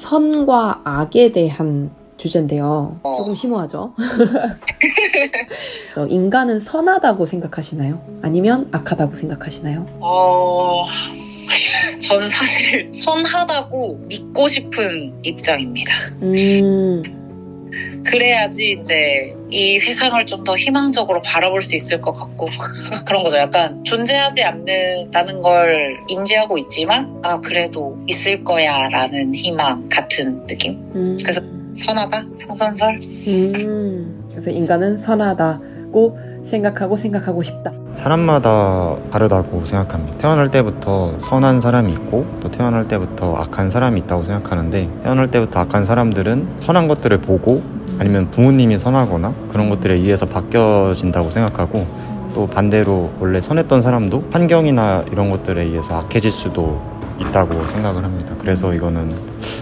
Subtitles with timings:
[0.00, 2.98] 선과 악에 대한 주제인데요.
[3.02, 3.16] 어.
[3.18, 3.92] 조금 심오하죠?
[5.96, 8.00] 어, 인간은 선하다고 생각하시나요?
[8.22, 9.86] 아니면 악하다고 생각하시나요?
[10.00, 10.86] 어,
[12.00, 15.92] 저는 사실 선하다고 믿고 싶은 입장입니다.
[16.22, 17.02] 음,
[18.04, 22.46] 그래야지 이제 이 세상을 좀 더 희망적으로 바라볼 수 있을 것 같고
[23.06, 23.36] 그런 거죠.
[23.36, 30.72] 약간 존재하지 않는다는 걸 인지하고 있지만 아 그래도 있을 거야라는 희망 같은 느낌.
[30.94, 31.16] 음.
[31.20, 31.42] 그래서
[31.74, 33.00] 선하다, 성선설.
[33.28, 37.72] 음, 그래서 인간은 선하다고 생각하고 생각하고 싶다.
[37.96, 40.18] 사람마다 다르다고 생각합니다.
[40.18, 45.84] 태어날 때부터 선한 사람이 있고 또 태어날 때부터 악한 사람이 있다고 생각하는데 태어날 때부터 악한
[45.84, 47.62] 사람들은 선한 것들을 보고
[48.00, 51.86] 아니면 부모님이 선하거나 그런 것들에 의해서 바뀌어진다고 생각하고
[52.34, 56.80] 또 반대로 원래 선했던 사람도 환경이나 이런 것들에 의해서 악해질 수도
[57.20, 58.32] 있다고 생각을 합니다.
[58.38, 59.12] 그래서 이거는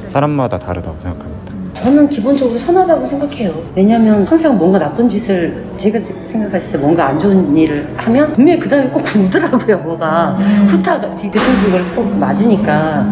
[0.07, 1.39] 사람마다 다르다고 생각합니다.
[1.75, 3.53] 저는 기본적으로 선하다고 생각해요.
[3.75, 8.69] 왜냐면 항상 뭔가 나쁜 짓을 제가 생각했을 때 뭔가 안 좋은 일을 하면 분명히 그
[8.69, 9.79] 다음에 꼭 오더라고요.
[9.79, 10.37] 뭐가
[10.69, 13.09] 후타가 뒤통수 이걸 꼭 맞으니까.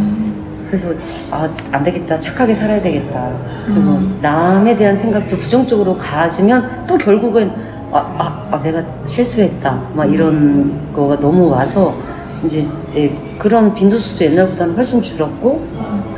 [0.69, 0.89] 그래서
[1.31, 2.19] 아 안 되겠다.
[2.20, 3.31] 착하게 살아야 되겠다.
[3.67, 7.50] 그리고 남에 대한 생각도 부정적으로 가지면 또 결국은
[7.92, 9.91] 아, 아, 아, 내가 실수했다.
[9.94, 11.94] 막 이런 거가 너무 와서
[12.44, 15.67] 이제 예, 그런 빈도수도 옛날보다는 훨씬 줄었고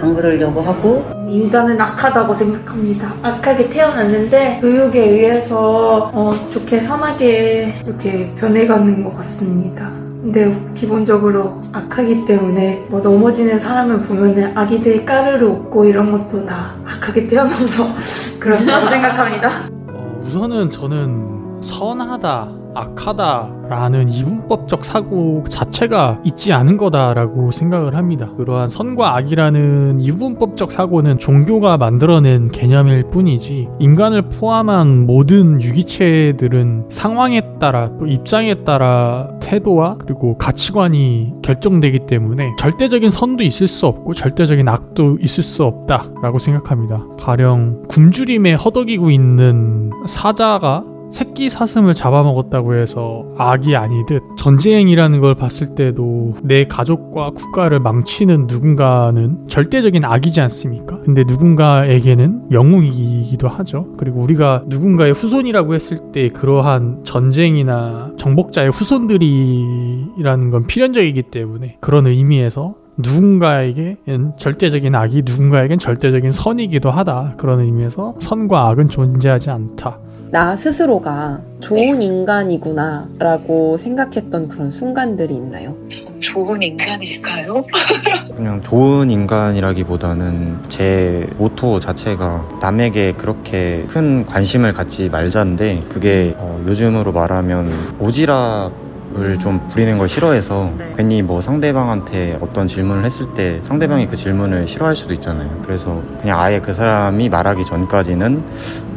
[0.00, 1.04] 안 그러려고 하고.
[1.28, 3.12] 인간은 악하다고 생각합니다.
[3.22, 9.90] 악하게 태어났는데 교육에 의해서 어, 좋게 선하게 이렇게 변해가는 것 같습니다.
[10.30, 17.28] 근데 기본적으로 악하기 때문에 뭐 넘어지는 사람을 보면은 아기들이 까르르 웃고 이런 것도 다 악하게
[17.28, 17.86] 태어나서
[18.38, 19.48] 그렇다고 생각합니다.
[19.88, 28.30] 어, 우선은 저는 선하다, 악하다라는 이분법적 사고 자체가 있지 않은 거다라고 생각을 합니다.
[28.36, 37.90] 그러한 선과 악이라는 이분법적 사고는 종교가 만들어낸 개념일 뿐이지 인간을 포함한 모든 유기체들은 상황에 따라
[37.98, 45.18] 또 입장에 따라 태도와 그리고 가치관이 결정되기 때문에 절대적인 선도 있을 수 없고 절대적인 악도
[45.20, 47.04] 있을 수 없다라고 생각합니다.
[47.18, 56.34] 가령 굶주림에 허덕이고 있는 사자가 새끼 사슴을 잡아먹었다고 해서 악이 아니듯 전쟁이라는 걸 봤을 때도
[56.42, 61.00] 내 가족과 국가를 망치는 누군가는 절대적인 악이지 않습니까?
[61.00, 63.92] 근데 누군가에게는 영웅이기도 하죠.
[63.96, 72.74] 그리고 우리가 누군가의 후손이라고 했을 때 그러한 전쟁이나 정복자의 후손들이라는 건 필연적이기 때문에 그런 의미에서
[72.98, 77.34] 누군가에게는 절대적인 악이 누군가에겐 절대적인 선이기도 하다.
[77.36, 79.98] 그런 의미에서 선과 악은 존재하지 않다.
[80.30, 85.74] 나 스스로가 좋은 인간이구나 라고 생각했던 그런 순간들이 있나요?
[85.88, 87.64] 전 좋은 인간일까요?
[88.36, 97.12] 그냥 좋은 인간이라기보다는 제 모토 자체가 남에게 그렇게 큰 관심을 갖지 말자인데 그게 어, 요즘으로
[97.12, 104.16] 말하면 오지랖 을좀 부리는 걸 싫어해서 괜히 뭐 상대방한테 어떤 질문을 했을 때 상대방이 그
[104.16, 105.62] 질문을 싫어할 수도 있잖아요.
[105.64, 108.87] 그래서 그냥 아예 그 사람이 말하기 전까지는 어,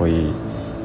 [0.00, 0.32] 거의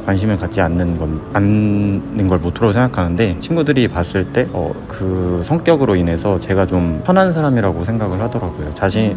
[0.05, 6.37] 관심을 갖지 않는 건 않는 걸 모토로 생각하는데 친구들이 봤을 때 어, 그 성격으로 인해서
[6.37, 8.73] 제가 좀 편한 사람이라고 생각을 하더라고요.
[8.75, 9.15] 자신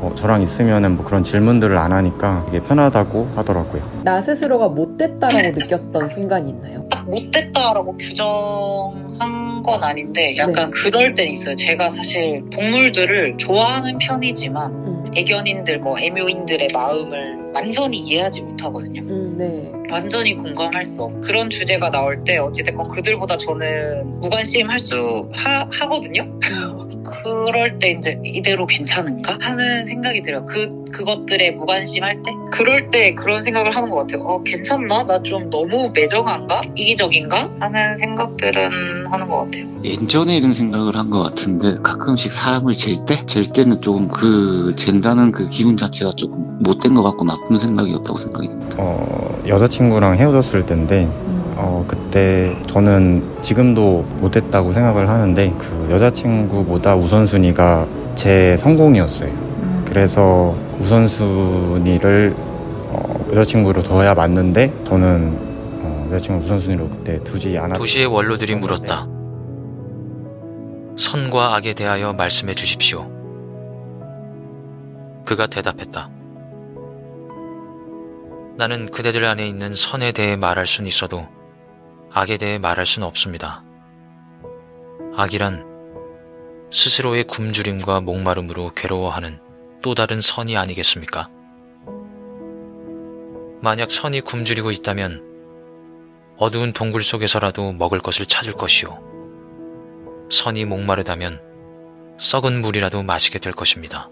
[0.00, 3.82] 어, 저랑 있으면은 뭐 그런 질문들을 안 하니까 이게 편하다고 하더라고요.
[4.04, 6.86] 나 스스로가 못됐다라고 느꼈던 순간이 있나요?
[6.88, 11.54] 딱 못됐다라고 규정한 건 아닌데 약간 그럴 땐 있어요.
[11.56, 19.02] 제가 사실 동물들을 좋아하는 편이지만 음, 애견인들 뭐 애묘인들의 마음을 완전히 이해하지 못하거든요.
[19.02, 19.72] 음, 네.
[19.90, 26.22] 완전히 공감할 수 없는 그런 주제가 나올 때 어찌됐건 그들보다 저는 무관심 할수 하거든요.
[27.22, 30.44] 그럴 때 이제 이대로 괜찮은가 하는 생각이 들어요.
[30.46, 34.22] 그 그것들에 무관심할 때 그럴 때 그런 생각을 하는 것 같아요.
[34.24, 35.04] 어 괜찮나?
[35.04, 36.60] 나 좀 너무 매정한가?
[36.76, 37.50] 이기적인가?
[37.60, 39.64] 하는 생각들은 하는 것 같아요.
[39.84, 43.24] 예전에 이런 생각을 한 것 같은데 가끔씩 사람을 잴 때?
[43.26, 48.48] 잴 때는 조금 그 잰다는 그 기분 자체가 조금 못된 것 같고 나쁜 생각이었다고 생각이
[48.48, 48.76] 듭니다.
[48.78, 51.08] 어, 여자친구랑 헤어졌을 때인데
[51.62, 57.86] 어, 그때 저는 지금도 못했다고 생각을 하는데 그 여자친구보다 우선순위가
[58.16, 59.30] 제 성공이었어요.
[59.86, 65.38] 그래서 우선순위를 어, 여자친구로 둬야 맞는데 저는
[65.82, 67.78] 어, 여자친구 우선순위로 그때 두지 않았.
[67.78, 69.06] 도시의 원로들이 물었다.
[70.96, 73.08] 선과 악에 대하여 말씀해 주십시오.
[75.24, 76.10] 그가 대답했다.
[78.56, 81.26] 나는 그대들 안에 있는 선에 대해 말할 순 있어도
[82.14, 83.64] 악에 대해 말할 수는 없습니다.
[85.14, 85.64] 악이란
[86.70, 89.40] 스스로의 굶주림과 목마름으로 괴로워하는
[89.82, 91.28] 또 다른 선이 아니겠습니까?
[93.62, 95.32] 만약 선이 굶주리고 있다면
[96.36, 98.98] 어두운 동굴 속에서라도 먹을 것을 찾을 것이요.
[100.30, 101.40] 선이 목마르다면
[102.18, 104.10] 썩은 물이라도 마시게 될 것입니다.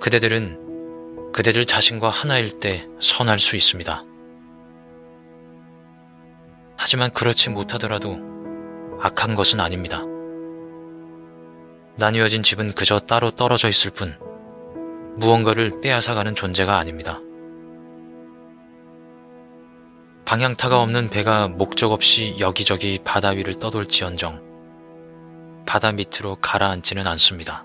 [0.00, 4.04] 그대들은 그대들 자신과 하나일 때 선할 수 있습니다.
[6.94, 8.20] 하지만 그렇지 못하더라도
[9.00, 10.04] 악한 것은 아닙니다.
[11.96, 14.16] 나뉘어진 집은 그저 따로 떨어져 있을 뿐
[15.16, 17.18] 무언가를 빼앗아가는 존재가 아닙니다.
[20.24, 27.64] 방향타가 없는 배가 목적 없이 여기저기 바다 위를 떠돌지언정 바다 밑으로 가라앉지는 않습니다.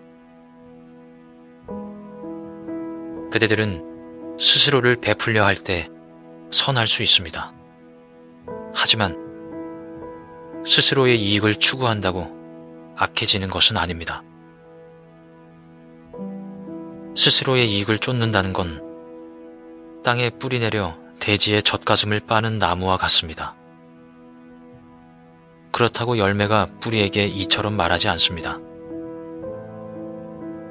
[3.32, 5.88] 그대들은 스스로를 베풀려 할 때
[6.50, 7.59] 선할 수 있습니다.
[8.74, 9.18] 하지만
[10.66, 14.24] 스스로의 이익을 추구한다고 악해지는 것은 아닙니다.
[17.16, 18.82] 스스로의 이익을 쫓는다는 건
[20.04, 23.56] 땅에 뿌리 내려 대지의 젖가슴을 빠는 나무와 같습니다.
[25.72, 28.60] 그렇다고 열매가 뿌리에게 이처럼 말하지 않습니다.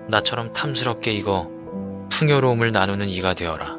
[0.09, 1.50] 나처럼 탐스럽게 익어
[2.11, 3.77] 풍요로움을 나누는 이가 되어라.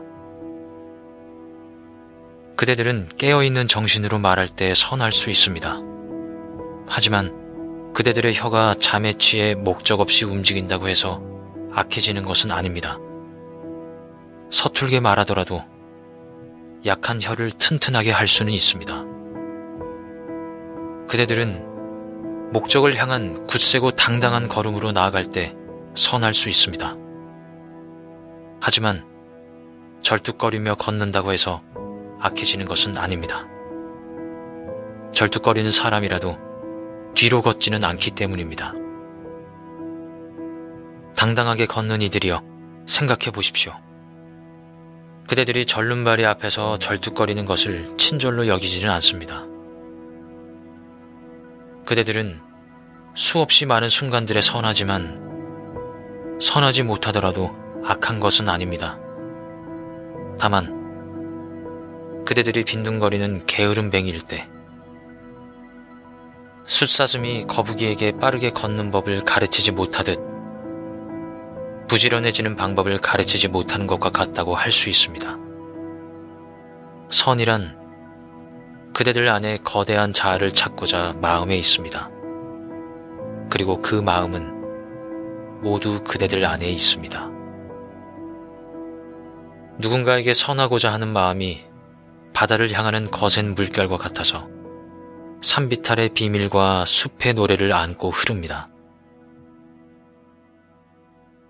[2.59, 5.77] 그대들은 깨어있는 정신으로 말할 때 선할 수 있습니다.
[6.89, 11.23] 하지만 그대들의 혀가 잠에 취해 목적 없이 움직인다고 해서
[11.71, 12.97] 악해지는 것은 아닙니다.
[14.51, 15.63] 서툴게 말하더라도
[16.85, 19.05] 약한 혀를 튼튼하게 할 수는 있습니다.
[21.07, 25.55] 그대들은 목적을 향한 굳세고 당당한 걸음으로 나아갈 때
[25.95, 26.97] 선할 수 있습니다.
[28.59, 29.05] 하지만
[30.01, 31.61] 절뚝거리며 걷는다고 해서
[32.19, 33.47] 악해지는 것은 아닙니다.
[35.13, 36.37] 절뚝거리는 사람이라도
[37.15, 38.73] 뒤로 걷지는 않기 때문입니다.
[41.15, 42.41] 당당하게 걷는 이들이여
[42.85, 43.73] 생각해 보십시오.
[45.27, 49.45] 그대들이 절름발이 앞에서 절뚝거리는 것을 친절로 여기지는 않습니다.
[51.85, 52.39] 그대들은
[53.15, 58.97] 수없이 많은 순간들에 선하지만 선하지 못하더라도 악한 것은 아닙니다.
[60.39, 60.78] 다만
[62.29, 64.47] 그대들이 빈둥거리는 게으름뱅이일 때
[66.67, 70.19] 숫사슴이 거북이에게 빠르게 걷는 법을 가르치지 못하듯
[71.87, 75.39] 부지런해지는 방법을 가르치지 못하는 것과 같다고 할 수 있습니다.
[77.09, 77.79] 선이란
[78.93, 82.11] 그대들 안에 거대한 자아를 찾고자 마음에 있습니다.
[83.49, 87.27] 그리고 그 마음은 모두 그대들 안에 있습니다.
[89.79, 91.68] 누군가에게 선하고자 하는 마음이
[92.39, 94.47] 바다를 향하는 거센 물결과 같아서
[95.41, 98.69] 산비탈의 비밀과 숲의 노래를 안고 흐릅니다.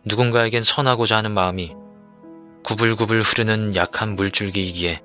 [0.03, 1.75] 누군가에겐 선하고자 하는 마음이
[2.63, 5.03] 구불구불 흐르는 약한 물줄기이기에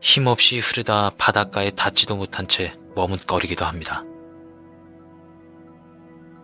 [0.00, 4.02] 힘없이 흐르다 바닷가에 닿지도 못한 채 머뭇거리기도 합니다.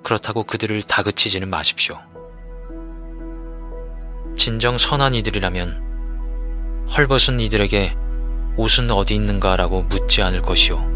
[0.03, 1.99] 그렇다고 그들을 다그치지는 마십시오.
[4.37, 8.10] 진정 선한 이들이라면 헐벗은 이들에게
[8.57, 10.91] 옷은 어디 있는가라고 묻지 않을 것이요.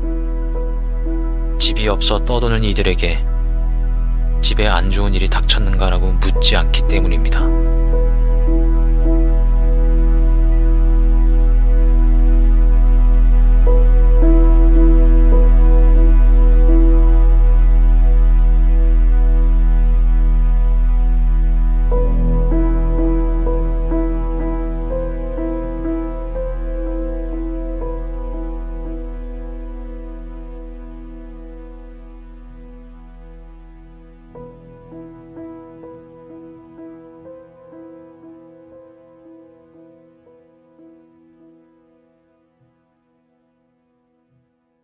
[1.58, 3.24] 집이 없어 떠도는 이들에게
[4.40, 7.63] 집에 안 좋은 일이 닥쳤는가라고 묻지 않기 때문입니다.